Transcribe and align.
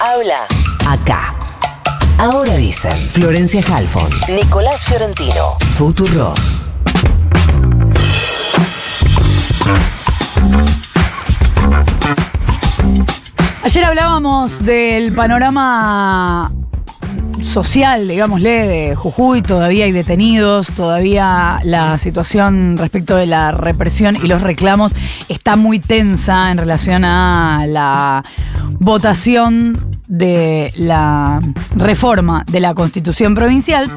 habla 0.00 0.46
Acá. 0.88 1.34
Ahora 2.18 2.56
dicen 2.56 2.96
Florencia 3.08 3.62
Halfon, 3.62 4.08
Nicolás 4.34 4.84
Fiorentino. 4.86 5.56
Futuro. 5.76 6.34
Ayer 13.62 13.84
hablábamos 13.84 14.64
del 14.64 15.12
panorama 15.12 16.50
social, 17.42 18.08
digámosle, 18.08 18.66
de 18.66 18.96
Jujuy, 18.96 19.42
todavía 19.42 19.84
hay 19.84 19.92
detenidos, 19.92 20.68
todavía 20.68 21.60
la 21.64 21.98
situación 21.98 22.76
respecto 22.78 23.16
de 23.16 23.26
la 23.26 23.52
represión 23.52 24.16
y 24.16 24.28
los 24.28 24.40
reclamos 24.40 24.94
está 25.28 25.56
muy 25.56 25.78
tensa 25.78 26.50
en 26.50 26.58
relación 26.58 27.04
a 27.04 27.66
la 27.66 28.24
votación 28.78 29.89
de 30.10 30.72
la 30.74 31.40
reforma 31.76 32.44
de 32.50 32.58
la 32.58 32.74
constitución 32.74 33.36
provincial, 33.36 33.88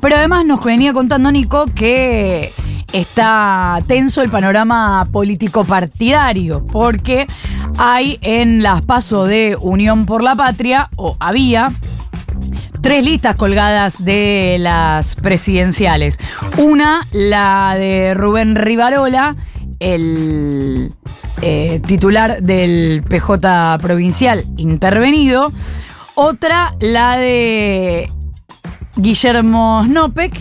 pero 0.00 0.16
además 0.16 0.46
nos 0.46 0.64
venía 0.64 0.92
contando 0.92 1.32
Nico 1.32 1.66
que 1.74 2.52
está 2.92 3.80
tenso 3.88 4.22
el 4.22 4.30
panorama 4.30 5.06
político 5.10 5.64
partidario, 5.64 6.64
porque 6.64 7.26
hay 7.78 8.18
en 8.22 8.62
las 8.62 8.82
pasos 8.82 9.28
de 9.28 9.58
Unión 9.60 10.06
por 10.06 10.22
la 10.22 10.36
Patria, 10.36 10.88
o 10.94 11.16
había, 11.18 11.72
tres 12.80 13.04
listas 13.04 13.34
colgadas 13.34 14.04
de 14.04 14.58
las 14.60 15.16
presidenciales. 15.16 16.18
Una, 16.58 17.00
la 17.10 17.74
de 17.76 18.14
Rubén 18.14 18.54
Rivarola, 18.54 19.34
el 19.80 20.92
eh, 21.42 21.80
titular 21.86 22.42
del 22.42 23.02
PJ 23.02 23.78
provincial 23.80 24.44
intervenido. 24.56 25.52
Otra, 26.14 26.74
la 26.80 27.16
de 27.16 28.10
Guillermo 28.96 29.82
Snopek. 29.84 30.32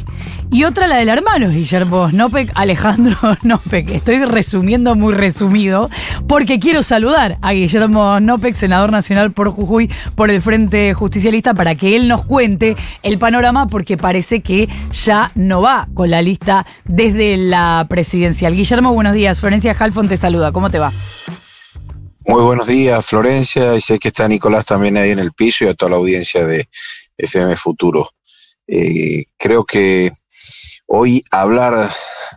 Y 0.52 0.64
otra, 0.64 0.88
la 0.88 0.98
del 0.98 1.10
hermano 1.10 1.50
Guillermo 1.50 2.10
Snopek, 2.10 2.52
Alejandro 2.56 3.18
Snopek. 3.42 3.90
Estoy 3.92 4.24
resumiendo 4.24 4.96
muy 4.96 5.14
resumido, 5.14 5.90
porque 6.28 6.60
quiero 6.60 6.84
saludar 6.84 7.38
a 7.42 7.52
Guillermo 7.54 8.18
Snopek, 8.20 8.56
senador 8.56 8.92
nacional 8.92 9.32
por 9.34 9.50
Jujuy, 9.50 9.92
por 10.16 10.32
el 10.32 10.42
Frente 10.42 10.94
Justicialista, 10.94 11.54
para 11.54 11.76
que 11.76 11.96
él 11.96 12.08
nos 12.08 12.26
cuente 12.26 12.76
el 13.04 13.18
panorama, 13.18 13.68
porque 13.68 13.98
parece 13.98 14.42
que 14.42 14.70
ya 14.92 15.32
no 15.36 15.62
va 15.62 15.88
con 15.94 16.10
la 16.10 16.22
lista 16.22 16.66
desde 16.86 17.38
la 17.38 17.86
presidencial. 17.90 18.56
Guillermo, 18.56 18.94
buenos 18.94 19.14
días. 19.14 19.40
Florencia 19.40 19.76
Halfon 19.78 20.08
te 20.08 20.18
saluda. 20.18 20.52
¿Cómo 20.52 20.70
te 20.70 20.80
va? 20.80 20.92
Muy 22.28 22.42
buenos 22.42 22.68
días, 22.68 23.06
Florencia, 23.06 23.76
y 23.76 23.82
sé 23.82 24.00
que 24.00 24.08
está 24.08 24.28
Nicolás 24.28 24.66
también 24.66 24.98
ahí 24.98 25.12
en 25.12 25.20
el 25.20 25.32
piso 25.32 25.66
y 25.66 25.68
a 25.68 25.76
toda 25.76 25.92
la 25.92 25.98
audiencia 25.98 26.44
de 26.44 26.68
FM 27.18 27.56
Futuro. 27.56 28.10
Eh, 28.68 29.26
creo 29.38 29.66
que 29.66 30.12
hoy 30.88 31.24
hablar 31.32 31.90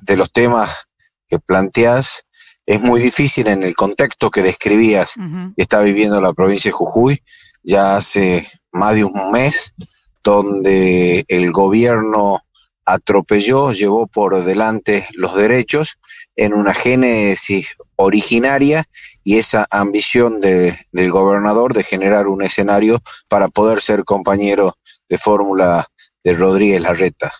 de 0.03 0.17
los 0.17 0.33
temas 0.33 0.89
que 1.27 1.39
planteas 1.39 2.25
es 2.67 2.81
muy 2.83 3.01
difícil 3.01 3.49
en 3.49 3.63
el 3.63 3.75
contexto 3.75 4.31
que 4.31 4.43
describías 4.43 5.15
que 5.15 5.63
está 5.63 5.81
viviendo 5.81 6.21
la 6.21 6.35
provincia 6.35 6.69
de 6.69 6.73
Jujuy. 6.73 7.23
Ya 7.63 7.97
hace 7.97 8.47
más 8.73 8.97
de 8.97 9.05
un 9.05 9.31
mes, 9.31 9.75
donde 10.23 11.25
el 11.29 11.51
gobierno 11.53 12.41
atropelló, 12.85 13.73
llevó 13.73 14.07
por 14.07 14.45
delante 14.45 15.07
los 15.15 15.37
derechos 15.37 15.99
en 16.37 16.55
una 16.55 16.75
génesis 16.75 17.75
originaria 17.97 18.85
y 19.25 19.37
esa 19.37 19.67
ambición 19.71 20.41
de, 20.41 20.79
del 20.93 21.11
gobernador 21.11 21.75
de 21.75 21.85
generar 21.85 22.29
un 22.29 22.43
escenario 22.43 23.03
para 23.29 23.49
poder 23.49 23.83
ser 23.83 24.05
compañero 24.05 24.75
de 25.09 25.19
fórmula 25.19 25.87
Rodríguez 26.35 26.81
Larreta, 26.81 27.33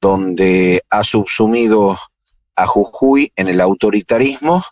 donde 0.00 0.82
ha 0.90 1.04
subsumido 1.04 1.98
a 2.56 2.66
Jujuy 2.66 3.32
en 3.36 3.48
el 3.48 3.60
autoritarismo 3.60 4.64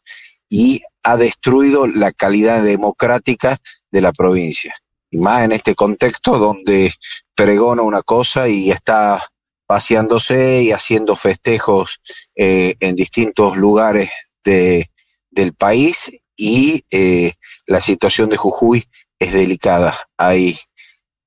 y 0.48 0.82
ha 1.02 1.16
destruido 1.16 1.86
la 1.86 2.12
calidad 2.12 2.62
democrática 2.62 3.58
de 3.90 4.00
la 4.00 4.12
provincia. 4.12 4.74
Y 5.10 5.18
más 5.18 5.44
en 5.44 5.52
este 5.52 5.74
contexto 5.74 6.38
donde 6.38 6.92
pregona 7.34 7.82
una 7.82 8.02
cosa 8.02 8.48
y 8.48 8.70
está 8.70 9.20
paseándose 9.66 10.62
y 10.62 10.72
haciendo 10.72 11.16
festejos 11.16 12.00
eh, 12.36 12.74
en 12.80 12.96
distintos 12.96 13.56
lugares 13.56 14.10
de, 14.44 14.90
del 15.30 15.54
país 15.54 16.10
y 16.36 16.82
eh, 16.90 17.32
la 17.66 17.80
situación 17.80 18.28
de 18.28 18.36
Jujuy 18.36 18.84
es 19.18 19.32
delicada. 19.32 19.96
Hay 20.16 20.58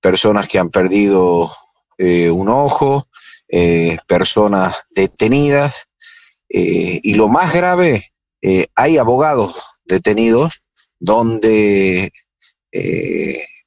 personas 0.01 0.47
que 0.47 0.59
han 0.59 0.69
perdido 0.69 1.51
eh, 1.97 2.29
un 2.29 2.49
ojo, 2.49 3.07
eh, 3.47 3.97
personas 4.07 4.85
detenidas 4.95 5.87
eh, 6.49 6.99
y 7.03 7.15
lo 7.15 7.27
más 7.27 7.53
grave, 7.53 8.13
hay 8.75 8.97
abogados 8.97 9.55
detenidos 9.83 10.61
donde 10.99 12.13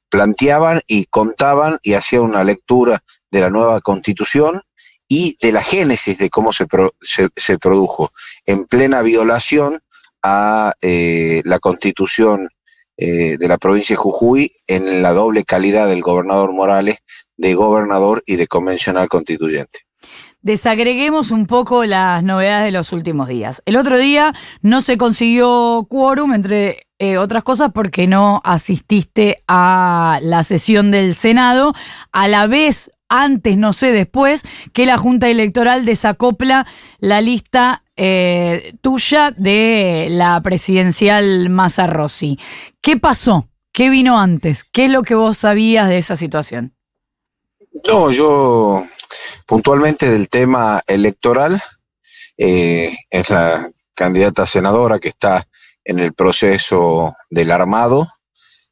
planteaban 0.09 0.81
y 0.87 1.05
contaban 1.05 1.77
y 1.83 1.93
hacían 1.93 2.23
una 2.23 2.43
lectura 2.43 3.03
de 3.29 3.41
la 3.41 3.51
nueva 3.51 3.79
constitución 3.81 4.61
y 5.07 5.37
de 5.39 5.51
la 5.51 5.61
génesis 5.61 6.17
de 6.17 6.31
cómo 6.31 6.51
se, 6.51 6.65
pro- 6.65 6.95
se, 7.01 7.59
produjo 7.59 8.09
en 8.47 8.65
plena 8.65 9.03
violación 9.03 9.79
a 10.23 10.73
la 10.81 11.59
constitución 11.59 12.47
eh, 13.03 13.37
de 13.39 13.47
la 13.47 13.57
provincia 13.57 13.95
de 13.95 13.97
Jujuy 13.97 14.51
en 14.67 15.01
la 15.01 15.11
doble 15.11 15.43
calidad 15.43 15.87
del 15.87 16.01
gobernador 16.01 16.53
Morales 16.53 16.99
de 17.35 17.55
gobernador 17.55 18.21
y 18.27 18.35
de 18.35 18.45
convencional 18.45 19.09
constituyente. 19.09 19.79
Desagreguemos 20.43 21.31
un 21.31 21.47
poco 21.47 21.83
las 21.85 22.23
novedades 22.23 22.65
de 22.65 22.71
los 22.71 22.93
últimos 22.93 23.27
días. 23.27 23.63
El 23.65 23.77
otro 23.77 23.97
día 23.97 24.35
no 24.61 24.81
se 24.81 24.97
consiguió 24.97 25.87
quórum, 25.89 26.35
entre 26.35 26.83
eh, 26.99 27.17
otras 27.17 27.41
cosas, 27.41 27.71
porque 27.73 28.05
no 28.05 28.39
asististe 28.43 29.37
a 29.47 30.19
la 30.21 30.43
sesión 30.43 30.91
del 30.91 31.15
Senado. 31.15 31.73
A 32.11 32.27
la 32.27 32.45
vez, 32.45 32.91
antes, 33.09 33.57
no 33.57 33.73
sé, 33.73 33.91
después, 33.91 34.43
que 34.73 34.85
la 34.85 34.99
Junta 34.99 35.27
Electoral 35.27 35.85
desacopla 35.85 36.67
la 36.99 37.19
lista 37.21 37.83
eh, 37.95 38.73
tuya 38.81 39.31
de 39.31 40.07
la 40.09 40.39
presidencial 40.41 41.49
Massa 41.49 41.87
Rossi. 41.87 42.39
¿Qué 42.81 42.97
pasó? 42.97 43.47
¿Qué 43.71 43.89
vino 43.89 44.19
antes? 44.19 44.63
¿Qué 44.63 44.85
es 44.85 44.91
lo 44.91 45.03
que 45.03 45.15
vos 45.15 45.37
sabías 45.37 45.87
de 45.87 45.97
esa 45.97 46.15
situación? 46.15 46.75
No, 47.87 48.11
yo 48.11 48.83
puntualmente 49.45 50.09
del 50.09 50.29
tema 50.29 50.81
electoral, 50.87 51.61
eh, 52.37 52.91
es 53.09 53.29
la 53.29 53.69
candidata 53.93 54.45
senadora 54.45 54.99
que 54.99 55.09
está 55.09 55.47
en 55.83 55.99
el 55.99 56.13
proceso 56.13 57.13
del 57.29 57.51
armado, 57.51 58.07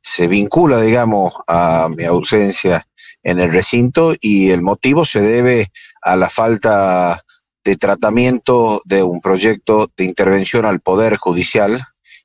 se 0.02 0.28
vincula, 0.28 0.82
digamos, 0.82 1.34
a 1.48 1.88
mi 1.96 2.06
ausencia 2.06 2.88
en 3.24 3.40
el 3.40 3.52
recinto 3.52 4.14
y 4.20 4.52
el 4.52 4.62
motivo 4.62 5.06
se 5.06 5.22
debe 5.22 5.72
a 6.02 6.16
la 6.16 6.30
falta 6.30 7.24
de 7.64 7.76
tratamiento 7.76 8.82
de 8.86 9.04
un 9.04 9.22
proyecto 9.22 9.90
de 9.98 10.06
intervención 10.06 10.66
al 10.66 10.80
Poder 10.80 11.18
Judicial, 11.18 11.80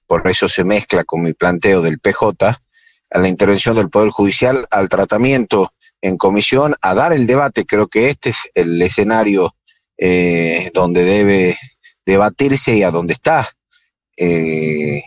por 0.06 0.28
eso 0.28 0.48
se 0.48 0.64
mezcla 0.64 1.04
con 1.04 1.22
mi 1.22 1.32
planteo 1.32 1.82
del 1.82 1.98
PJ, 1.98 2.60
a 3.10 3.18
la 3.18 3.28
intervención 3.28 3.76
del 3.76 3.90
Poder 3.90 4.10
Judicial, 4.10 4.66
al 4.70 4.88
tratamiento 4.88 5.72
en 6.00 6.16
comisión 6.16 6.74
a 6.82 6.94
dar 6.94 7.12
el 7.12 7.26
debate. 7.26 7.64
Creo 7.64 7.88
que 7.88 8.08
este 8.08 8.30
es 8.30 8.50
el 8.54 8.80
escenario 8.82 9.54
eh, 9.96 10.70
donde 10.74 11.04
debe 11.04 11.56
debatirse 12.04 12.76
y 12.76 12.82
a 12.82 12.90
donde 12.90 13.14
está 13.14 13.48
eh, 14.16 15.02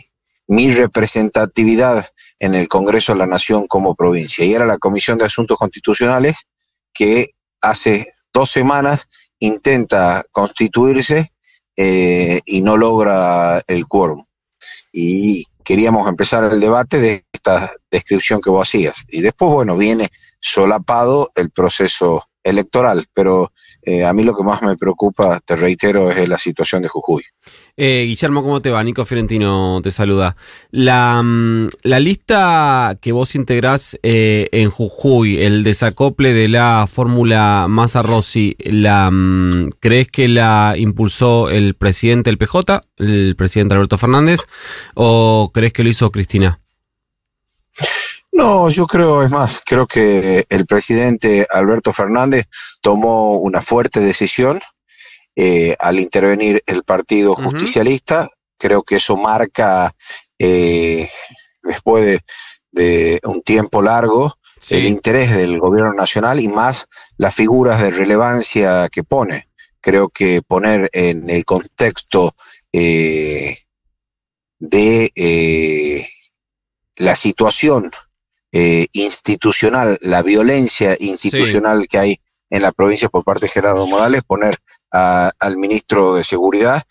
mi 0.47 0.71
representatividad 0.71 2.07
en 2.39 2.55
el 2.55 2.67
Congreso 2.67 3.13
de 3.13 3.19
la 3.19 3.27
Nación 3.27 3.67
como 3.67 3.95
provincia. 3.95 4.45
Y 4.45 4.53
era 4.53 4.65
la 4.65 4.77
Comisión 4.77 5.18
de 5.18 5.25
Asuntos 5.25 5.57
Constitucionales 5.57 6.47
que 6.94 7.27
hace 7.62 8.07
dos 8.33 8.50
semanas 8.50 9.07
intenta 9.39 10.24
constituirse 10.31 11.31
eh, 11.75 12.42
y 12.45 12.62
no 12.62 12.78
logra 12.78 13.62
el 13.68 13.88
quórum. 13.88 14.24
Y 14.92 15.45
queríamos 15.63 16.07
empezar 16.07 16.44
el 16.45 16.60
debate 16.60 17.00
de 17.00 17.25
esta 17.31 17.72
descripción 17.92 18.42
que 18.42 18.50
vos 18.50 18.68
hacías. 18.68 19.06
Y 19.10 19.22
después, 19.22 19.51
bueno, 19.51 19.78
viene 19.78 20.10
solapado 20.39 21.31
el 21.36 21.51
proceso 21.51 22.26
electoral, 22.44 23.06
pero 23.13 23.51
eh, 23.84 24.06
a 24.06 24.13
mí 24.13 24.24
lo 24.24 24.36
que 24.36 24.44
más 24.44 24.62
me 24.62 24.75
preocupa, 24.75 25.39
te 25.45 25.56
reitero, 25.56 26.12
es 26.12 26.28
la 26.28 26.38
situación 26.38 26.81
de 26.81 26.88
Jujuy. 26.88 27.24
Eh, 27.75 28.06
Guillermo, 28.07 28.42
¿cómo 28.42 28.62
te 28.62 28.72
va? 28.72 28.84
Nico 28.84 29.06
Fiorentino 29.06 29.80
te 29.84 29.92
saluda. 29.92 30.36
La, 30.72 31.22
mm, 31.24 31.68
la 31.84 32.00
lista 32.00 32.98
que 33.01 33.12
vos 33.12 33.36
integrás 33.36 33.98
eh, 34.04 34.50
en 34.51 34.72
Jujuy, 34.72 35.42
el 35.42 35.63
desacople 35.63 36.34
de 36.34 36.48
la 36.48 36.88
fórmula 36.92 37.68
Massa 37.69 38.01
Rossi, 38.01 38.56
la, 38.60 39.10
mm, 39.12 39.69
¿crees 39.80 40.12
que 40.12 40.28
la 40.28 40.75
impulsó 40.78 41.50
el 41.50 41.75
presidente 41.75 42.30
del 42.30 42.38
PJ, 42.38 42.81
el 42.98 43.36
presidente 43.38 43.75
Alberto 43.75 43.98
Fernández, 43.98 44.42
o 44.95 45.51
crees 45.54 45.74
que 45.74 45.83
lo 45.83 45.90
hizo 45.90 46.12
Cristina? 46.12 46.60
No, 48.38 48.69
yo 48.69 48.86
creo, 48.86 49.24
es 49.24 49.31
más, 49.31 49.63
creo 49.66 49.88
que 49.88 50.45
el 50.48 50.68
presidente 50.68 51.48
Alberto 51.50 51.92
Fernández 51.92 52.45
tomó 52.81 53.39
una 53.39 53.63
fuerte 53.63 54.00
decisión 54.00 54.62
eh, 55.36 55.75
al 55.80 56.00
intervenir 56.00 56.62
el 56.68 56.84
Partido 56.84 57.34
Justicialista. 57.34 58.30
Creo 58.60 58.84
que 58.84 58.98
eso 58.98 59.18
marca, 59.18 59.92
eh, 60.38 61.10
después 61.63 62.06
de, 62.06 62.19
de, 62.72 63.19
un 63.24 63.42
tiempo 63.42 63.81
largo, 63.81 64.38
sí. 64.60 64.75
el 64.75 64.86
interés 64.86 65.36
del 65.36 65.60
gobierno 65.60 65.95
nacional 65.95 66.40
y 66.40 66.48
más 66.48 66.88
las 67.18 67.33
figuras 67.33 67.81
de 67.81 67.90
relevancia 67.90 68.88
que 68.90 69.04
pone. 69.04 69.50
Creo 69.81 70.10
que 70.10 70.44
poner 70.44 70.92
en 70.94 71.28
el 71.31 71.44
contexto 71.44 72.36
eh, 72.72 73.57
de 74.60 75.12
eh, 75.16 76.07
la 76.98 77.16
situación 77.16 77.90
eh, 78.51 78.88
institucional, 78.94 79.97
la 80.01 80.23
violencia 80.23 80.95
institucional 80.99 81.81
sí. 81.81 81.88
que 81.88 81.99
hay 81.99 82.21
en 82.49 82.61
la 82.61 82.71
provincia 82.71 83.09
por 83.09 83.23
parte 83.23 83.45
de 83.45 83.51
Gerardo 83.51 83.88
Morales, 83.88 84.23
poner 84.23 84.55
a, 84.91 85.31
al 85.39 85.57
ministro 85.57 86.15
de 86.15 86.23
Seguridad, 86.23 86.83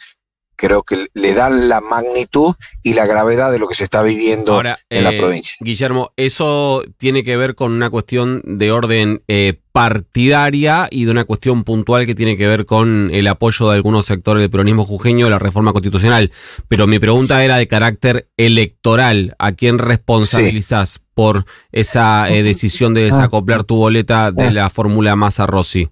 creo 0.56 0.82
que 0.82 1.06
le 1.14 1.34
dan 1.34 1.68
la 1.68 1.80
magnitud 1.80 2.54
y 2.82 2.94
la 2.94 3.06
gravedad 3.06 3.52
de 3.52 3.58
lo 3.58 3.68
que 3.68 3.74
se 3.74 3.84
está 3.84 4.02
viviendo 4.02 4.52
Ahora, 4.52 4.78
en 4.90 4.98
eh, 4.98 5.02
la 5.02 5.10
provincia. 5.18 5.56
Guillermo, 5.60 6.12
eso 6.16 6.82
tiene 6.98 7.22
que 7.24 7.36
ver 7.36 7.54
con 7.54 7.72
una 7.72 7.90
cuestión 7.90 8.42
de 8.44 8.72
orden 8.72 9.22
eh, 9.28 9.60
partidaria 9.72 10.88
y 10.90 11.04
de 11.04 11.10
una 11.10 11.24
cuestión 11.24 11.62
puntual 11.62 12.06
que 12.06 12.14
tiene 12.14 12.38
que 12.38 12.46
ver 12.46 12.64
con 12.64 13.10
el 13.12 13.28
apoyo 13.28 13.68
de 13.68 13.76
algunos 13.76 14.06
sectores 14.06 14.40
del 14.40 14.50
peronismo 14.50 14.86
jujeño 14.86 15.26
a 15.26 15.30
la 15.30 15.38
reforma 15.38 15.72
constitucional. 15.72 16.32
Pero 16.68 16.86
mi 16.86 16.98
pregunta 16.98 17.44
era 17.44 17.58
de 17.58 17.68
carácter 17.68 18.26
electoral. 18.38 19.36
¿A 19.38 19.52
quién 19.52 19.78
responsabilizás 19.78 21.00
por 21.12 21.44
esa 21.72 22.30
eh, 22.30 22.42
decisión 22.42 22.94
de 22.94 23.02
desacoplar 23.02 23.64
tu 23.64 23.76
boleta 23.76 24.32
de 24.32 24.50
la 24.52 24.70
fórmula 24.70 25.14
Massa 25.14 25.46
Rossi? 25.46 25.88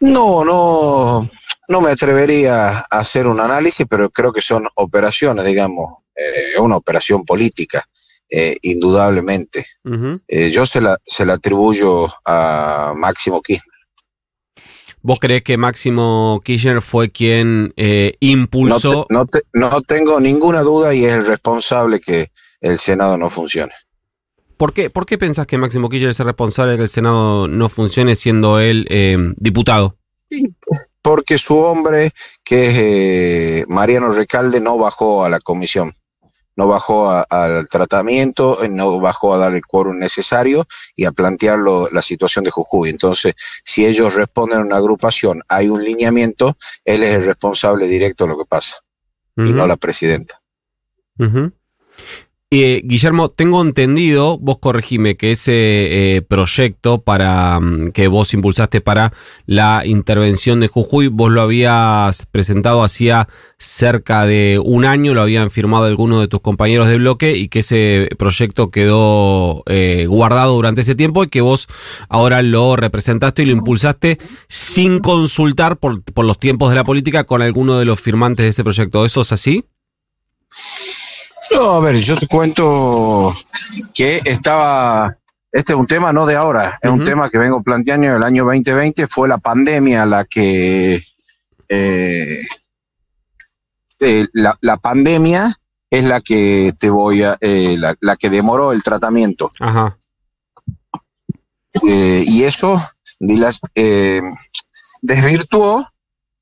No, 0.00 0.44
no, 0.44 1.28
no 1.68 1.80
me 1.80 1.90
atrevería 1.90 2.78
a 2.78 2.84
hacer 2.90 3.26
un 3.26 3.40
análisis, 3.40 3.86
pero 3.88 4.10
creo 4.10 4.32
que 4.32 4.40
son 4.40 4.66
operaciones, 4.76 5.44
digamos, 5.44 6.02
eh, 6.14 6.58
una 6.58 6.76
operación 6.76 7.24
política 7.24 7.84
eh, 8.30 8.56
indudablemente. 8.62 9.66
Uh 9.84 9.90
-huh. 9.90 10.20
eh, 10.26 10.50
yo 10.50 10.66
se 10.66 10.80
la, 10.80 10.96
se 11.02 11.24
la 11.24 11.34
atribuyo 11.34 12.08
a 12.24 12.92
Máximo 12.96 13.40
Kirchner. 13.40 13.76
¿Vos 15.00 15.20
crees 15.20 15.42
que 15.44 15.56
Máximo 15.56 16.40
Kirchner 16.44 16.82
fue 16.82 17.10
quien 17.10 17.72
eh, 17.76 18.14
impulsó? 18.18 19.06
No, 19.08 19.24
te, 19.26 19.38
no, 19.52 19.70
te, 19.70 19.70
no, 19.76 19.80
tengo 19.82 20.18
ninguna 20.18 20.62
duda 20.62 20.92
y 20.92 21.04
es 21.04 21.12
el 21.12 21.24
responsable 21.24 22.00
que 22.00 22.32
el 22.60 22.76
Senado 22.76 23.16
no 23.16 23.30
funcione. 23.30 23.72
¿Por 24.56 24.72
qué, 24.72 24.90
¿Por 24.90 25.06
qué 25.06 25.18
pensás 25.18 25.46
que 25.46 25.58
Máximo 25.58 25.88
Kirchner 25.88 26.10
es 26.10 26.20
el 26.20 26.26
responsable 26.26 26.72
de 26.72 26.78
que 26.78 26.84
el 26.84 26.88
Senado 26.88 27.46
no 27.48 27.68
funcione 27.68 28.16
siendo 28.16 28.58
él 28.58 28.86
eh, 28.88 29.16
diputado? 29.36 29.96
Sí, 30.30 30.54
porque 31.02 31.38
su 31.38 31.56
hombre, 31.58 32.10
que 32.42 32.68
es 32.68 32.74
eh, 32.78 33.64
Mariano 33.68 34.12
Recalde, 34.12 34.60
no 34.60 34.78
bajó 34.78 35.24
a 35.24 35.28
la 35.28 35.40
comisión 35.40 35.92
no 36.56 36.66
bajó 36.66 37.08
a, 37.08 37.22
al 37.30 37.68
tratamiento, 37.68 38.58
no 38.68 38.98
bajó 38.98 39.34
a 39.34 39.38
dar 39.38 39.54
el 39.54 39.62
quórum 39.62 39.98
necesario 39.98 40.66
y 40.96 41.04
a 41.04 41.12
plantear 41.12 41.58
lo, 41.58 41.88
la 41.90 42.02
situación 42.02 42.44
de 42.44 42.50
Jujuy. 42.50 42.88
Entonces, 42.88 43.34
si 43.62 43.86
ellos 43.86 44.14
responden 44.14 44.58
a 44.58 44.62
una 44.62 44.76
agrupación, 44.76 45.42
hay 45.48 45.68
un 45.68 45.84
lineamiento, 45.84 46.56
él 46.84 47.02
es 47.02 47.16
el 47.16 47.26
responsable 47.26 47.86
directo 47.86 48.24
de 48.24 48.30
lo 48.30 48.38
que 48.38 48.46
pasa, 48.46 48.76
uh 49.36 49.42
-huh. 49.42 49.50
y 49.50 49.52
no 49.52 49.66
la 49.66 49.76
presidenta. 49.76 50.40
Uh 51.18 51.24
-huh. 51.24 51.52
Eh, 52.52 52.82
Guillermo, 52.84 53.28
tengo 53.28 53.60
entendido, 53.60 54.38
vos 54.38 54.58
corregime, 54.60 55.16
que 55.16 55.32
ese 55.32 56.16
eh, 56.16 56.22
proyecto 56.22 57.02
para 57.02 57.58
mm, 57.58 57.88
que 57.88 58.06
vos 58.06 58.32
impulsaste 58.34 58.80
para 58.80 59.12
la 59.46 59.84
intervención 59.84 60.60
de 60.60 60.68
Jujuy, 60.68 61.08
vos 61.08 61.32
lo 61.32 61.42
habías 61.42 62.24
presentado 62.26 62.84
hacía 62.84 63.28
cerca 63.58 64.26
de 64.26 64.60
un 64.62 64.84
año, 64.84 65.12
lo 65.12 65.22
habían 65.22 65.50
firmado 65.50 65.86
algunos 65.86 66.20
de 66.20 66.28
tus 66.28 66.40
compañeros 66.40 66.86
de 66.86 66.98
bloque 66.98 67.36
y 67.36 67.48
que 67.48 67.60
ese 67.60 68.08
proyecto 68.16 68.70
quedó 68.70 69.64
eh, 69.66 70.06
guardado 70.06 70.54
durante 70.54 70.82
ese 70.82 70.94
tiempo 70.94 71.24
y 71.24 71.28
que 71.28 71.40
vos 71.40 71.66
ahora 72.08 72.42
lo 72.42 72.76
representaste 72.76 73.42
y 73.42 73.46
lo 73.46 73.52
impulsaste 73.52 74.20
sin 74.48 75.00
consultar 75.00 75.78
por, 75.78 76.00
por 76.04 76.24
los 76.24 76.38
tiempos 76.38 76.70
de 76.70 76.76
la 76.76 76.84
política 76.84 77.24
con 77.24 77.42
alguno 77.42 77.76
de 77.80 77.86
los 77.86 78.00
firmantes 78.00 78.44
de 78.44 78.50
ese 78.50 78.62
proyecto. 78.62 79.04
¿Eso 79.04 79.22
es 79.22 79.32
así? 79.32 79.64
No, 81.56 81.70
a 81.72 81.80
ver, 81.80 81.96
yo 81.96 82.16
te 82.16 82.26
cuento 82.26 83.32
que 83.94 84.20
estaba, 84.26 85.16
este 85.50 85.72
es 85.72 85.78
un 85.78 85.86
tema 85.86 86.12
no 86.12 86.26
de 86.26 86.36
ahora, 86.36 86.78
es 86.82 86.90
uh 86.90 86.92
-huh. 86.92 86.98
un 86.98 87.04
tema 87.04 87.30
que 87.30 87.38
vengo 87.38 87.62
planteando 87.62 88.08
en 88.08 88.14
el 88.14 88.22
año 88.22 88.44
2020, 88.44 89.06
fue 89.06 89.26
la 89.26 89.38
pandemia 89.38 90.04
la 90.04 90.26
que, 90.26 91.02
eh, 91.68 92.46
eh, 94.00 94.26
la, 94.34 94.58
la, 94.60 94.76
pandemia 94.76 95.58
es 95.88 96.04
la 96.04 96.20
que 96.20 96.74
te 96.78 96.90
voy 96.90 97.22
a, 97.22 97.38
eh, 97.40 97.76
la, 97.78 97.94
la, 98.00 98.16
que 98.16 98.28
demoró 98.28 98.72
el 98.72 98.82
tratamiento. 98.82 99.50
Ajá. 99.58 99.96
Y 101.82 102.42
eso 102.42 102.78
eh, 103.74 104.20
desvirtuó 105.00 105.86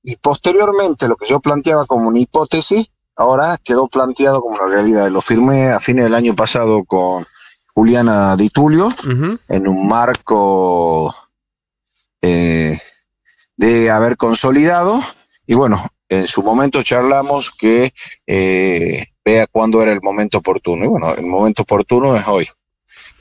y 0.03 0.17
posteriormente 0.17 1.07
lo 1.07 1.17
que 1.17 1.29
yo 1.29 1.41
planteaba 1.41 1.87
como 1.87 2.09
una 2.09 2.19
hipótesis 2.19 2.91
ahora 3.17 3.59
quedó 3.63 3.89
planteado 3.89 4.41
como 4.41 4.57
una 4.57 4.75
realidad. 4.75 5.11
Lo 5.11 5.21
firmé 5.21 5.71
a 5.71 5.81
fines 5.81 6.05
del 6.05 6.15
año 6.15 6.35
pasado 6.35 6.85
con 6.85 7.25
Juliana 7.75 8.37
Di 8.37 8.51
Tulio 8.51 8.87
uh 8.87 8.91
-huh. 8.91 9.41
en 9.51 9.69
un 9.69 9.89
marco 9.89 11.15
eh, 12.23 12.79
de 13.57 13.91
haber 13.91 14.17
consolidado 14.17 15.03
y 15.47 15.55
bueno, 15.55 15.85
en 16.09 16.27
su 16.29 16.43
momento 16.43 16.83
charlamos 16.83 17.51
que 17.51 17.93
eh, 18.27 19.05
vea 19.25 19.47
cuándo 19.47 19.83
era 19.83 19.93
el 19.93 20.01
momento 20.03 20.39
oportuno 20.39 20.85
y 20.85 20.89
bueno, 20.89 21.15
el 21.15 21.27
momento 21.27 21.63
oportuno 21.63 22.17
es 22.17 22.27
hoy. 22.27 22.49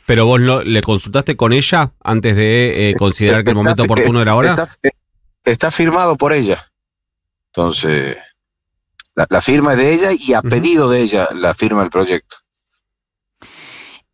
Pero 0.06 0.26
vos 0.26 0.40
lo, 0.40 0.62
le 0.62 0.82
consultaste 0.82 1.38
con 1.38 1.54
ella 1.54 1.94
antes 2.02 2.36
de 2.36 2.90
eh, 2.90 2.94
considerar 2.96 3.44
que 3.44 3.52
el 3.52 3.56
momento 3.56 3.84
está, 3.84 3.94
oportuno 3.94 4.22
era 4.22 4.34
ahora. 4.34 4.54
Está, 4.54 4.68
está 5.46 5.72
firmado 5.72 6.18
por 6.18 6.34
ella. 6.34 6.72
Entonces, 7.48 8.18
la, 9.16 9.28
la, 9.30 9.42
firma 9.42 9.74
es 9.74 9.78
de 9.78 9.94
ella 9.94 10.10
y 10.12 10.34
a 10.34 10.40
uh 10.40 10.42
-huh. 10.44 10.50
pedido 10.50 10.90
de 10.90 11.02
ella 11.02 11.28
la 11.36 11.54
firma 11.54 11.82
del 11.82 11.90
proyecto. 11.90 12.38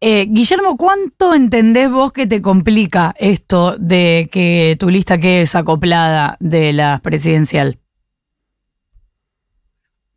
Eh, 0.02 0.28
Guillermo, 0.30 0.78
¿cuánto 0.78 1.34
entendés 1.34 1.92
vos 1.92 2.14
que 2.14 2.26
te 2.26 2.42
complica 2.42 3.14
esto 3.20 3.76
de 3.78 4.30
que 4.32 4.78
tu 4.80 4.90
lista 4.90 5.18
quede 5.18 5.40
desacoplada 5.40 6.38
de 6.40 6.72
la 6.72 7.02
presidencial? 7.04 7.80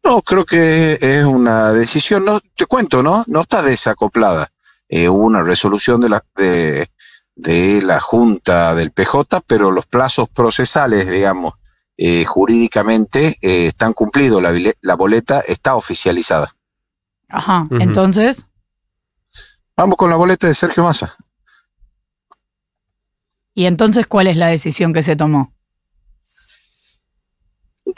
No, 0.04 0.22
creo 0.22 0.44
que 0.44 0.98
es 1.00 1.24
una 1.24 1.72
decisión, 1.72 2.24
no 2.24 2.40
te 2.40 2.66
cuento, 2.66 3.02
¿no? 3.02 3.24
No 3.26 3.40
está 3.40 3.62
desacoplada. 3.62 4.52
Eh, 4.88 5.08
hubo 5.08 5.24
una 5.24 5.42
resolución 5.42 6.00
de 6.00 6.08
la, 6.08 6.24
de, 6.36 6.88
de 7.34 7.82
la 7.82 7.98
Junta 7.98 8.74
del 8.74 8.92
PJ, 8.92 9.40
pero 9.46 9.72
los 9.72 9.86
plazos 9.86 10.28
procesales, 10.28 11.10
digamos, 11.10 11.54
eh, 12.04 12.24
jurídicamente 12.24 13.38
eh, 13.40 13.68
están 13.68 13.92
cumplidos, 13.92 14.42
la, 14.42 14.52
la, 14.80 14.96
boleta 14.96 15.38
está 15.46 15.76
oficializada. 15.76 16.52
Ajá, 17.28 17.68
uh 17.70 17.74
-huh. 17.74 17.80
entonces. 17.80 18.44
Vamos 19.76 19.96
con 19.96 20.10
la 20.10 20.16
boleta 20.16 20.48
de 20.48 20.54
Sergio 20.54 20.82
Massa. 20.82 21.14
¿Y 23.54 23.66
entonces 23.66 24.08
cuál 24.08 24.26
es 24.26 24.36
la 24.36 24.48
decisión 24.48 24.92
que 24.92 25.04
se 25.04 25.14
tomó? 25.14 25.54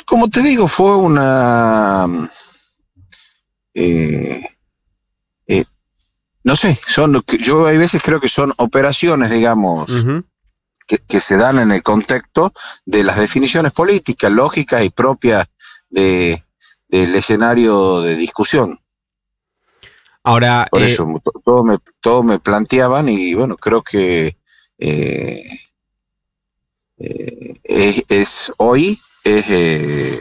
Como 0.05 0.29
te 0.29 0.43
digo, 0.43 0.69
fue 0.69 0.95
una... 0.97 2.07
Eh, 3.73 4.39
eh, 5.47 5.65
no 6.43 6.57
sé, 6.57 6.79
son 6.87 7.23
yo 7.41 7.67
hay 7.67 7.79
veces 7.79 8.03
creo 8.03 8.21
que 8.21 8.29
son 8.29 8.53
operaciones, 8.59 9.31
digamos, 9.31 9.89
uh 9.89 10.09
-huh 10.09 10.25
que, 10.87 10.99
que, 10.99 11.21
se 11.21 11.37
dan 11.37 11.59
en 11.59 11.73
el 11.73 11.83
contexto 11.83 12.53
de 12.85 13.05
las 13.05 13.19
definiciones 13.19 13.73
políticas, 13.73 14.31
lógicas 14.31 14.85
y 14.85 14.91
propias 14.91 15.47
de, 15.91 16.45
del 16.89 17.15
escenario 17.15 18.01
de 18.01 18.17
discusión. 18.17 18.79
Ahora, 20.23 20.67
por 20.71 20.83
eh, 20.83 20.87
eso 20.87 21.07
todo 21.45 21.65
me, 21.65 21.79
todo 22.01 22.23
me 22.23 22.39
planteaban 22.39 23.09
y 23.09 23.35
bueno, 23.35 23.57
creo 23.57 23.83
que 23.83 24.39
eh, 24.79 25.43
eh, 26.97 27.61
es, 27.63 28.05
es, 28.09 28.53
hoy 28.57 28.99
es, 29.25 29.45
eh, 29.51 30.21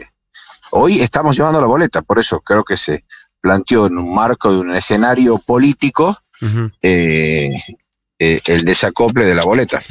hoy 0.72 1.00
estamos 1.00 1.38
llevando 1.38 1.62
la 1.62 1.68
boleta, 1.68 2.02
por 2.02 2.20
eso 2.20 2.42
creo 2.42 2.64
que 2.64 2.76
se 2.76 3.06
planteó 3.40 3.88
en 3.88 3.98
un 3.98 4.14
marco 4.14 4.52
de 4.52 4.60
un 4.60 4.76
escenario 4.76 5.38
político 5.46 6.18
uh 6.42 6.46
-huh 6.46 7.83
eh, 8.26 8.40
el 8.48 8.64
desacople 8.64 9.26
de 9.26 9.36
la 9.36 9.44
boleta. 9.44 9.82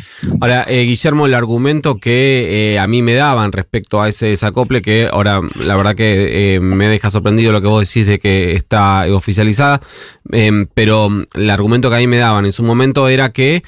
Ahora, 0.40 0.64
eh, 0.70 0.84
Guillermo, 0.84 1.26
el 1.26 1.34
argumento 1.34 1.96
que 1.96 2.72
eh, 2.72 2.78
a 2.78 2.86
mí 2.86 3.02
me 3.02 3.12
daban 3.12 3.52
respecto 3.52 4.00
a 4.00 4.08
ese 4.08 4.26
desacople, 4.26 4.80
que 4.80 5.06
ahora 5.12 5.42
la 5.60 5.76
verdad 5.76 5.94
que 5.94 6.58
me 6.62 6.88
deja 6.88 7.10
sorprendido 7.10 7.52
lo 7.52 7.60
que 7.60 7.66
vos 7.66 7.86
decís 7.86 8.06
de 8.06 8.18
que 8.18 8.54
está 8.54 9.04
oficializada, 9.12 9.82
em, 10.30 10.66
pero 10.72 11.10
el 11.34 11.50
argumento 11.50 11.90
que 11.90 11.96
a 11.96 11.98
mí 11.98 12.06
me 12.06 12.16
daban 12.16 12.46
en 12.46 12.52
su 12.52 12.62
momento 12.62 13.06
era 13.10 13.34
que 13.34 13.64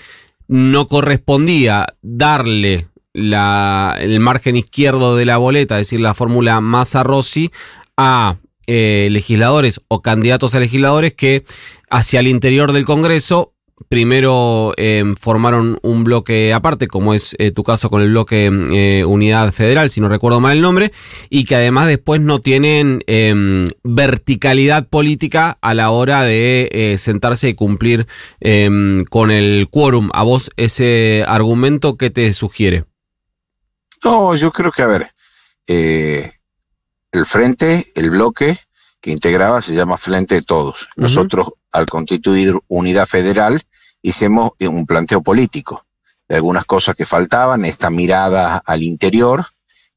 no 0.49 0.89
correspondía 0.89 1.87
darle 2.01 2.89
la, 3.13 3.97
el 4.01 4.19
margen 4.19 4.57
izquierdo 4.57 5.15
de 5.15 5.27
la 5.27 5.37
boleta, 5.37 5.79
es 5.79 5.89
decir, 5.89 6.01
la 6.01 6.15
fórmula 6.15 6.63
Massa 6.63 7.03
Rossi, 7.03 7.51
a 7.99 8.37
legisladores 8.67 9.83
o 9.89 10.01
candidatos 10.01 10.55
a 10.55 10.61
legisladores 10.61 11.13
que 11.13 11.45
hacia 11.91 12.21
el 12.21 12.29
interior 12.29 12.73
del 12.73 12.87
Congreso 12.87 13.54
primero 13.89 14.73
em, 14.77 15.17
formaron 15.17 15.79
un 15.83 16.05
bloque 16.05 16.53
aparte, 16.53 16.89
como 16.89 17.15
es 17.15 17.35
eh, 17.39 17.51
tu 17.51 17.65
caso 17.65 17.91
con 17.91 18.03
el 18.03 18.11
bloque 18.11 18.51
eh, 18.71 19.05
Unidad 19.05 19.53
Federal, 19.53 19.91
si 19.91 20.01
no 20.01 20.09
recuerdo 20.09 20.41
mal 20.41 20.57
el 20.57 20.63
nombre, 20.63 20.93
y 21.29 21.45
que 21.45 21.57
además 21.57 21.89
después 21.89 22.21
no 22.21 22.39
tienen 22.39 23.03
verticalidad 23.83 24.89
política 24.89 25.59
a 25.61 25.75
la 25.75 25.91
hora 25.91 26.23
de 26.23 26.69
eh, 26.73 26.99
sentarse 26.99 27.49
y 27.49 27.55
cumplir 27.55 28.07
con 29.11 29.31
el 29.31 29.69
quórum. 29.71 30.11
¿A 30.13 30.23
vos 30.23 30.51
ese 30.57 31.25
argumento 31.27 31.97
qué 31.97 32.11
te 32.11 32.33
sugiere? 32.33 32.85
No, 34.05 34.35
yo 34.35 34.53
creo 34.53 34.71
que, 34.71 34.83
a 34.83 34.87
ver, 34.87 35.09
el 35.67 37.25
frente, 37.25 37.87
el 37.95 38.11
bloque 38.11 38.57
que 39.01 39.11
integraba 39.11 39.61
se 39.63 39.75
llama 39.75 39.97
Frente 39.97 40.37
de 40.37 40.43
Todos. 40.43 40.89
Nosotros 40.97 41.51
al 41.75 41.87
constituir 41.87 42.55
unidad 42.69 43.05
federal, 43.05 43.61
hicimos 44.01 44.53
un 44.61 44.87
planteo 44.87 45.23
político 45.23 45.85
de 46.29 46.37
algunas 46.37 46.65
cosas 46.65 46.95
que 46.95 47.05
faltaban, 47.05 47.65
esta 47.65 47.91
mirada 47.91 48.63
al 48.65 48.85
interior, 48.85 49.45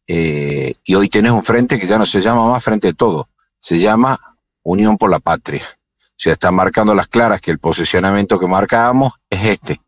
eh, 0.07 0.73
y 0.83 0.95
hoy 0.95 1.07
tenés 1.07 1.31
un 1.31 1.43
frente 1.43 1.79
que 1.79 1.85
ya 1.85 1.99
no 1.99 2.05
se 2.07 2.19
llama 2.19 2.49
más 2.49 2.63
frente 2.63 2.87
de 2.87 2.93
todo, 2.95 3.29
se 3.59 3.77
llama 3.77 4.19
Unión 4.63 4.97
por 4.97 5.11
la 5.11 5.19
Patria. 5.19 5.63
O 5.93 6.19
sea, 6.19 6.33
están 6.33 6.55
marcando 6.55 6.95
las 6.95 7.09
claras 7.09 7.41
que 7.41 7.51
el 7.51 7.59
posicionamiento 7.59 8.39
que 8.39 8.47
marcábamos 8.47 9.13
es 9.29 9.45
este. 9.45 9.79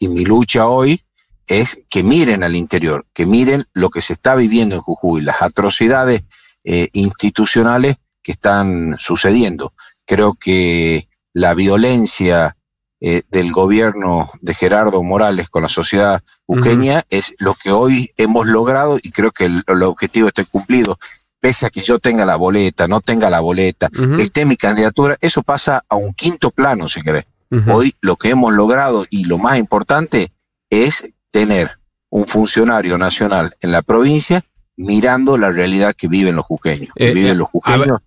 Y 0.00 0.08
mi 0.08 0.24
lucha 0.24 0.66
hoy 0.66 1.00
es 1.46 1.78
que 1.88 2.02
miren 2.02 2.42
al 2.42 2.56
interior, 2.56 3.06
que 3.14 3.24
miren 3.24 3.64
lo 3.72 3.90
que 3.90 4.02
se 4.02 4.14
está 4.14 4.34
viviendo 4.34 4.74
en 4.74 4.80
Jujuy, 4.80 5.20
las 5.20 5.42
atrocidades 5.42 6.24
eh, 6.64 6.88
institucionales 6.92 7.98
que 8.20 8.32
están 8.32 8.96
sucediendo. 8.98 9.72
Creo 10.06 10.34
que 10.34 11.08
la 11.36 11.52
violencia 11.52 12.56
eh, 12.98 13.20
del 13.30 13.52
gobierno 13.52 14.30
de 14.40 14.54
Gerardo 14.54 15.02
Morales 15.02 15.50
con 15.50 15.64
la 15.64 15.68
sociedad 15.68 16.22
uqueña 16.46 17.02
es 17.10 17.34
lo 17.38 17.52
que 17.52 17.72
hoy 17.72 18.10
hemos 18.16 18.46
logrado 18.46 18.96
y 19.02 19.10
creo 19.10 19.32
que 19.32 19.44
el, 19.44 19.82
objetivo 19.82 20.28
está 20.28 20.44
cumplido. 20.44 20.98
Pese 21.38 21.66
a 21.66 21.70
que 21.70 21.82
yo 21.82 21.98
tenga 21.98 22.24
la 22.24 22.36
boleta, 22.36 22.88
no 22.88 23.02
tenga 23.02 23.28
la 23.28 23.40
boleta, 23.40 23.90
esté 24.18 24.46
mi 24.46 24.56
candidatura, 24.56 25.18
eso 25.20 25.42
pasa 25.42 25.84
a 25.90 25.96
un 25.96 26.14
quinto 26.14 26.50
plano, 26.50 26.88
si 26.88 27.02
querés. 27.02 27.26
Hoy 27.68 27.94
lo 28.00 28.16
que 28.16 28.30
hemos 28.30 28.54
logrado 28.54 29.04
y 29.10 29.26
lo 29.26 29.36
más 29.36 29.58
importante 29.58 30.32
es 30.70 31.06
tener 31.30 31.70
un 32.08 32.26
funcionario 32.26 32.96
nacional 32.96 33.54
en 33.60 33.72
la 33.72 33.82
provincia 33.82 34.42
mirando 34.74 35.36
la 35.36 35.52
realidad 35.52 35.94
que 35.94 36.08
viven 36.08 36.36
los 36.36 36.46
juqueños, 36.46 36.94
que 36.96 37.10
eh, 37.10 37.14
viven 37.14 37.32
eh, 37.32 37.36
los 37.36 37.48
juqueños 37.48 38.00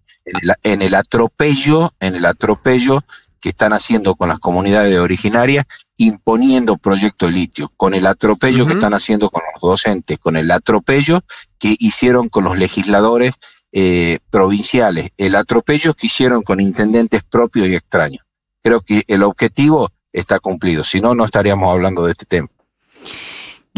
en 0.64 0.82
el, 0.82 0.96
atropello, 0.96 1.92
en 2.00 2.16
el 2.16 2.26
atropello 2.26 3.02
que 3.40 3.50
están 3.50 3.74
haciendo 3.74 4.16
con 4.16 4.30
las 4.30 4.40
comunidades 4.40 4.98
originarias, 4.98 5.66
imponiendo 5.98 6.78
proyectos 6.78 7.30
de 7.30 7.36
litio, 7.36 7.72
con 7.76 7.94
el 7.94 8.06
atropello 8.06 8.66
que 8.66 8.74
están 8.74 8.94
haciendo 8.94 9.30
con 9.30 9.44
los 9.54 9.62
docentes, 9.62 10.20
con 10.20 10.38
el 10.38 10.52
atropello 10.52 11.22
que 11.58 11.76
hicieron 11.80 12.30
con 12.30 12.44
los 12.46 12.58
legisladores 12.58 13.34
eh, 13.72 14.20
provinciales, 14.30 15.12
el 15.18 15.36
atropello 15.36 15.94
que 15.94 16.08
hicieron 16.08 16.42
con 16.42 16.60
intendentes 16.60 17.24
propios 17.24 17.68
y 17.68 17.76
extraños. 17.76 18.26
Creo 18.64 18.82
que 18.82 19.04
el 19.08 19.24
objetivo 19.24 19.90
está 20.12 20.40
cumplido, 20.40 20.84
si 20.84 21.02
no, 21.02 21.16
no 21.16 21.26
estaríamos 21.26 21.72
hablando 21.72 22.06
de 22.06 22.12
este 22.12 22.26
tema. 22.26 22.48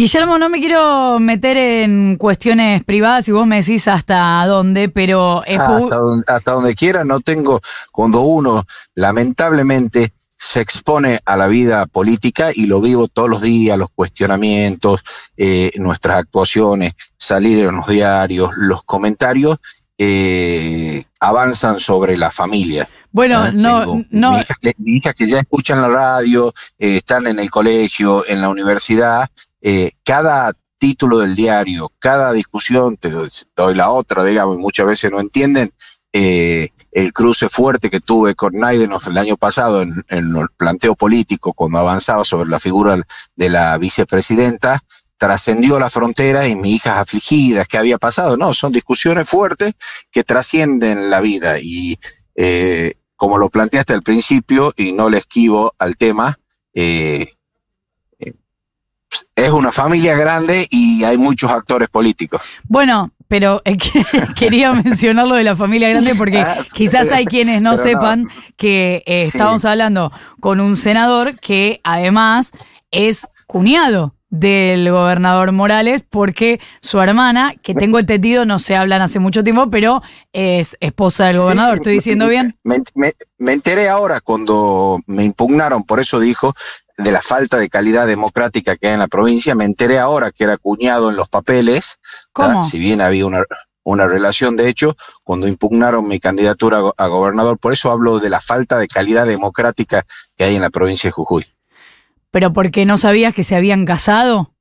Guillermo, 0.01 0.39
no 0.39 0.49
me 0.49 0.59
quiero 0.59 1.19
meter 1.19 1.57
en 1.57 2.15
cuestiones 2.17 2.83
privadas 2.83 3.27
y 3.27 3.33
vos 3.33 3.45
me 3.45 3.57
decís 3.57 3.87
hasta 3.87 4.43
dónde, 4.47 4.89
pero... 4.89 5.43
hasta, 5.47 6.51
donde, 6.53 6.73
quiera, 6.73 7.03
no 7.03 7.19
tengo, 7.19 7.61
cuando 7.91 8.21
uno 8.21 8.63
lamentablemente 8.95 10.11
se 10.35 10.59
expone 10.59 11.19
a 11.23 11.37
la 11.37 11.45
vida 11.45 11.85
política 11.85 12.49
y 12.51 12.65
lo 12.65 12.81
vivo 12.81 13.09
todos 13.09 13.29
los 13.29 13.43
días, 13.43 13.77
los 13.77 13.91
cuestionamientos, 13.93 15.03
eh, 15.37 15.69
nuestras 15.75 16.17
actuaciones, 16.17 16.93
salir 17.15 17.59
en 17.59 17.75
los 17.75 17.85
diarios, 17.85 18.49
los 18.57 18.81
comentarios, 18.81 19.59
eh, 19.99 21.03
avanzan 21.19 21.79
sobre 21.79 22.17
la 22.17 22.31
familia. 22.31 22.89
Bueno, 23.11 23.37
ah, 23.37 23.51
no, 23.53 24.03
no. 24.09 24.31
Mis 24.31 24.97
hijas, 24.97 25.13
que 25.13 25.27
ya 25.27 25.41
escuchan 25.41 25.79
la 25.79 25.89
radio, 25.89 26.51
eh, 26.79 26.95
están 26.95 27.27
en 27.27 27.37
el 27.37 27.51
colegio, 27.51 28.25
en 28.27 28.41
la 28.41 28.49
universidad, 28.49 29.29
eh, 29.61 29.91
cada 30.03 30.53
título 30.77 31.19
del 31.19 31.35
diario, 31.35 31.91
cada 31.99 32.31
discusión, 32.31 32.97
te 32.97 33.11
doy 33.11 33.75
la 33.75 33.91
otra, 33.91 34.23
digamos, 34.23 34.57
muchas 34.57 34.87
veces 34.87 35.11
no 35.11 35.19
entienden, 35.19 35.71
eh, 36.11 36.69
el 36.91 37.13
cruce 37.13 37.49
fuerte 37.49 37.91
que 37.91 37.99
tuve 37.99 38.33
con 38.33 38.53
Naidenov 38.53 39.03
el 39.07 39.17
año 39.19 39.37
pasado 39.37 39.83
en, 39.83 40.03
el 40.09 40.33
planteo 40.57 40.95
político, 40.95 41.53
cuando 41.53 41.77
avanzaba 41.77 42.25
sobre 42.25 42.49
la 42.49 42.59
figura 42.59 42.99
de 43.35 43.49
la 43.49 43.77
vicepresidenta, 43.77 44.81
trascendió 45.17 45.79
la 45.79 45.91
frontera 45.91 46.47
y 46.47 46.55
mis 46.55 46.77
hijas 46.77 46.97
afligidas, 46.97 47.67
¿qué 47.67 47.77
había 47.77 47.99
pasado? 47.99 48.35
No, 48.35 48.51
son 48.55 48.71
discusiones 48.71 49.29
fuertes 49.29 49.75
que 50.09 50.23
trascienden 50.23 51.11
la 51.11 51.21
vida 51.21 51.59
y 51.61 51.99
eh, 52.33 52.95
como 53.15 53.37
lo 53.37 53.49
planteaste 53.49 53.93
al 53.93 54.01
principio 54.01 54.73
y 54.75 54.93
no 54.93 55.11
le 55.11 55.19
esquivo 55.19 55.75
al 55.77 55.95
tema, 55.95 56.39
eh, 56.73 57.33
es 59.35 59.51
una 59.51 59.71
familia 59.71 60.15
grande 60.15 60.67
y 60.69 61.03
hay 61.03 61.17
muchos 61.17 61.51
actores 61.51 61.89
políticos. 61.89 62.41
Bueno, 62.63 63.11
pero 63.27 63.61
quería 64.37 64.73
mencionar 64.73 65.27
lo 65.27 65.35
de 65.35 65.43
la 65.43 65.55
familia 65.55 65.89
grande 65.89 66.15
porque 66.15 66.39
ah, 66.39 66.57
quizás 66.73 67.11
hay 67.11 67.25
quienes 67.25 67.61
no 67.61 67.77
sepan 67.77 68.27
que 68.57 69.03
eh, 69.05 69.21
estamos 69.23 69.65
hablando 69.65 70.11
con 70.39 70.59
un 70.59 70.77
senador 70.77 71.39
que 71.39 71.79
además 71.83 72.51
es 72.91 73.27
cuñado 73.47 74.13
del 74.31 74.89
gobernador 74.89 75.51
Morales 75.51 76.03
porque 76.09 76.59
su 76.81 76.99
hermana, 76.99 77.53
que 77.61 77.75
tengo 77.75 77.99
entendido, 77.99 78.45
no 78.45 78.59
se 78.59 78.75
hablan 78.75 79.01
hace 79.01 79.19
mucho 79.19 79.43
tiempo, 79.43 79.69
pero 79.69 80.01
es 80.33 80.75
esposa 80.79 81.27
del 81.27 81.37
gobernador. 81.37 81.75
¿Estoy 81.75 81.93
diciendo 81.93 82.27
bien? 82.27 82.55
me, 82.63 83.53
enteré 83.53 83.89
ahora 83.89 84.21
cuando 84.21 84.99
me 85.05 85.23
impugnaron, 85.23 85.83
por 85.83 85.99
eso 85.99 86.19
dijo, 86.19 86.53
de 87.03 87.11
la 87.11 87.21
falta 87.21 87.57
de 87.57 87.69
calidad 87.69 88.07
democrática 88.07 88.75
que 88.75 88.87
hay 88.87 88.93
en 88.93 88.99
la 88.99 89.07
provincia. 89.07 89.55
Me 89.55 89.65
enteré 89.65 89.99
ahora 89.99 90.31
que 90.31 90.43
era 90.43 90.57
cuñado 90.57 91.09
en 91.09 91.15
los 91.15 91.29
papeles. 91.29 91.99
¿Cómo? 92.31 92.63
Si 92.63 92.79
bien 92.79 93.01
había 93.01 93.25
una, 93.25 93.43
una 93.83 94.07
relación, 94.07 94.55
de 94.55 94.69
hecho, 94.69 94.95
cuando 95.23 95.47
impugnaron 95.47 96.07
mi 96.07 96.19
candidatura 96.19 96.81
a 96.97 97.07
gobernador. 97.07 97.57
Por 97.57 97.73
eso 97.73 97.91
hablo 97.91 98.19
de 98.19 98.29
la 98.29 98.41
falta 98.41 98.77
de 98.77 98.87
calidad 98.87 99.25
democrática 99.25 100.03
que 100.35 100.43
hay 100.43 100.55
en 100.55 100.61
la 100.61 100.69
provincia 100.69 101.07
de 101.07 101.11
Jujuy. 101.11 101.45
¿Pero 102.29 102.53
porque 102.53 102.85
no 102.85 102.97
sabías 102.97 103.33
que 103.33 103.43
se 103.43 103.55
habían 103.55 103.85
casado? 103.85 104.53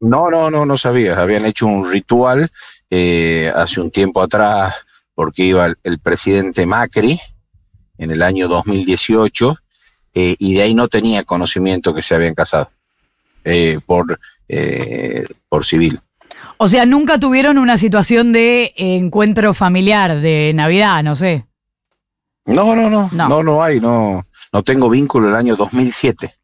No, 0.00 0.30
no, 0.30 0.50
no, 0.50 0.64
no 0.64 0.76
sabía. 0.76 1.20
Habían 1.20 1.44
hecho 1.44 1.66
un 1.66 1.90
ritual 1.90 2.48
eh, 2.90 3.52
hace 3.54 3.80
un 3.80 3.90
tiempo 3.90 4.22
atrás 4.22 4.74
porque 5.14 5.42
iba 5.42 5.66
el, 5.66 5.76
el 5.82 5.98
presidente 5.98 6.64
Macri 6.66 7.20
en 7.98 8.12
el 8.12 8.22
año 8.22 8.46
2018 8.48 9.56
eh, 10.20 10.34
y 10.40 10.54
de 10.54 10.62
ahí 10.62 10.74
no 10.74 10.88
tenía 10.88 11.22
conocimiento 11.22 11.94
que 11.94 12.02
se 12.02 12.12
habían 12.12 12.34
casado 12.34 12.68
eh, 13.44 13.78
por, 13.86 14.18
eh, 14.48 15.24
por 15.48 15.64
civil. 15.64 16.00
O 16.56 16.66
sea, 16.66 16.84
nunca 16.86 17.20
tuvieron 17.20 17.56
una 17.56 17.76
situación 17.76 18.32
de 18.32 18.74
encuentro 18.76 19.54
familiar, 19.54 20.20
de 20.20 20.50
Navidad, 20.56 21.04
no 21.04 21.14
sé. 21.14 21.46
No, 22.46 22.74
no, 22.74 22.90
no, 22.90 23.08
no, 23.12 23.42
no, 23.44 23.62
hay, 23.62 23.78
no, 23.78 24.26
no 24.52 24.62
tengo 24.64 24.90
vínculo 24.90 25.28
el 25.28 25.36
año 25.36 25.54
2007. 25.54 26.34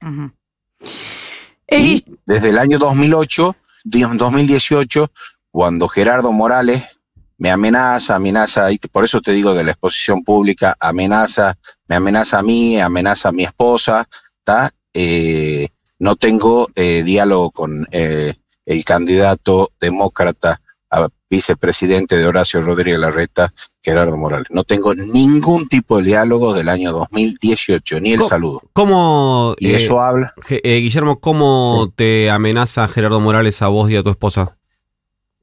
Y 1.68 2.04
desde 2.26 2.50
el 2.50 2.58
año 2.58 2.78
2008, 2.78 3.56
2018, 3.86 5.10
cuando 5.50 5.88
Gerardo 5.88 6.30
Morales 6.30 6.93
me 7.38 7.50
amenaza, 7.50 8.16
amenaza, 8.16 8.70
y 8.72 8.78
por 8.78 9.04
eso 9.04 9.20
te 9.20 9.32
digo 9.32 9.54
de 9.54 9.64
la 9.64 9.72
exposición 9.72 10.22
pública, 10.22 10.74
amenaza, 10.80 11.54
me 11.88 11.96
amenaza 11.96 12.38
a 12.38 12.42
mí, 12.42 12.78
amenaza 12.78 13.30
a 13.30 13.32
mi 13.32 13.44
esposa, 13.44 14.06
¿está? 14.38 14.70
Eh, 14.92 15.68
no 15.98 16.16
tengo 16.16 16.68
eh, 16.74 17.02
diálogo 17.02 17.50
con 17.50 17.86
eh, 17.90 18.34
el 18.66 18.84
candidato 18.84 19.72
demócrata 19.80 20.60
a 20.90 21.08
vicepresidente 21.28 22.16
de 22.16 22.26
Horacio 22.26 22.60
Rodríguez 22.62 23.00
Larreta, 23.00 23.52
Gerardo 23.82 24.16
Morales. 24.16 24.46
No 24.50 24.62
tengo 24.62 24.94
ningún 24.94 25.66
tipo 25.66 25.98
de 25.98 26.04
diálogo 26.04 26.54
del 26.54 26.68
año 26.68 26.92
2018, 26.92 28.00
ni 28.00 28.12
el 28.12 28.22
saludo. 28.22 28.62
¿Cómo, 28.72 29.56
Y 29.58 29.70
eh, 29.72 29.76
eso 29.76 30.00
habla. 30.00 30.32
Eh, 30.48 30.78
Guillermo, 30.80 31.18
cómo 31.18 31.86
Sí. 31.86 31.92
te 31.96 32.30
amenaza 32.30 32.86
Gerardo 32.86 33.18
Morales 33.18 33.60
a 33.62 33.66
vos 33.68 33.90
y 33.90 33.96
a 33.96 34.02
tu 34.04 34.10
esposa? 34.10 34.56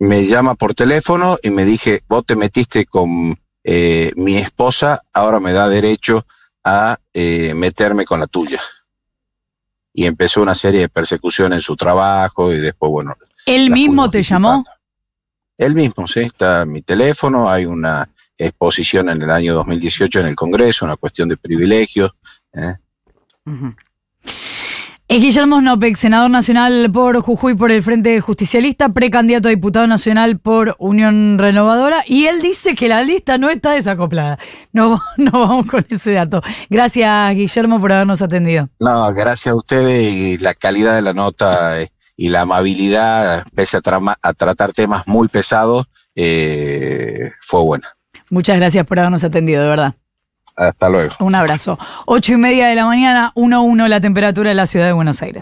Me 0.01 0.25
llama 0.25 0.55
por 0.55 0.74
teléfono 0.74 1.38
y 1.43 1.51
me 1.51 1.63
dije, 1.63 2.01
vos 2.08 2.25
te 2.25 2.36
metiste 2.36 2.86
con 2.86 3.39
eh, 3.63 4.12
mi 4.15 4.36
esposa, 4.38 5.00
ahora 5.13 5.39
me 5.39 5.53
da 5.53 5.70
derecho 5.70 6.25
a 6.63 6.98
eh, 7.13 7.53
meterme 7.53 8.03
con 8.03 8.20
la 8.20 8.25
tuya. 8.25 8.60
Y 9.93 10.08
empezó 10.08 10.41
una 10.41 10.55
serie 10.55 10.81
de 10.81 10.89
persecuciones 10.89 11.58
en 11.58 11.62
su 11.62 11.75
trabajo 11.75 12.51
y 12.51 12.60
después, 12.60 12.89
bueno, 12.89 13.15
¿Él 13.46 13.70
mismo 13.70 14.10
te 14.10 14.24
llamó? 14.24 14.63
Él 15.55 15.75
mismo, 15.75 16.08
sí, 16.08 16.22
está 16.22 16.65
mi 16.65 16.81
teléfono, 16.81 17.48
hay 17.48 17.65
una 17.65 18.10
exposición 18.39 19.08
en 19.10 19.22
el 19.22 19.29
año 19.29 19.53
2018 19.53 20.22
en 20.22 20.27
el 20.29 20.36
Congreso, 20.36 20.86
una 20.86 20.98
cuestión 20.98 21.29
de 21.29 21.38
privilegios. 21.38 22.10
¿eh? 22.53 22.74
Es 25.12 25.22
Guillermo 25.22 25.60
Snopek, 25.60 25.98
senador 25.98 26.32
nacional 26.32 26.89
por 26.89 27.20
Jujuy 27.20 27.53
por 27.56 27.70
el 27.70 27.84
Frente 27.84 28.22
Justicialista, 28.22 28.88
precandidato 28.94 29.50
a 29.50 29.51
diputado 29.51 29.86
nacional 29.86 30.39
por 30.39 30.77
Unión 30.80 31.38
Renovadora, 31.38 32.06
y 32.08 32.27
él 32.27 32.41
dice 32.41 32.75
que 32.75 32.88
la 32.88 33.03
lista 33.03 33.38
no 33.38 33.50
está 33.50 33.72
desacoplada. 33.74 34.39
No, 34.72 35.01
no 35.18 35.32
vamos 35.34 35.65
con 35.68 35.86
ese 35.89 36.13
dato. 36.13 36.41
Gracias, 36.70 37.36
Guillermo, 37.36 37.82
por 37.82 37.91
habernos 37.91 38.22
atendido. 38.22 38.70
No, 38.80 39.13
gracias 39.13 39.51
a 39.51 39.58
ustedes 39.58 40.13
y 40.13 40.38
la 40.38 40.53
calidad 40.53 40.96
de 40.96 41.01
la 41.01 41.12
nota 41.12 41.82
eh, 41.82 41.89
y 42.15 42.30
la 42.30 42.41
amabilidad, 42.44 43.44
pese 43.53 43.75
a, 43.75 43.82
trama- 43.82 44.15
a 44.22 44.32
tratar 44.32 44.72
temas 44.72 45.06
muy 45.08 45.27
pesados, 45.27 45.88
eh, 46.15 47.32
fue 47.41 47.62
buena. 47.63 47.89
Muchas 48.30 48.56
gracias 48.56 48.86
por 48.86 48.98
habernos 48.98 49.25
atendido, 49.25 49.62
de 49.62 49.68
verdad. 49.68 49.96
Hasta 50.62 50.89
luego. 50.89 51.12
Un 51.20 51.34
abrazo. 51.34 51.77
Ocho 52.06 52.34
y 52.34 52.38
media 52.38 52.68
de 52.68 52.75
la 52.75 52.86
mañana, 52.86 53.32
1-1 53.36 53.88
la 53.88 54.00
temperatura 54.00 54.50
de 54.50 54.56
la 54.56 54.68
ciudad 54.68 54.86
de 54.86 54.91
Buenos 54.91 55.22
Aires. 55.22 55.30